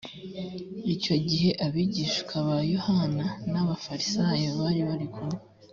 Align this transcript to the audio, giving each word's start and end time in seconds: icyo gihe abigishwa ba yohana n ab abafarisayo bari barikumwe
icyo 0.93 1.15
gihe 1.27 1.49
abigishwa 1.65 2.35
ba 2.47 2.57
yohana 2.73 3.25
n 3.51 3.53
ab 3.59 3.61
abafarisayo 3.65 4.49
bari 4.61 4.81
barikumwe 4.89 5.37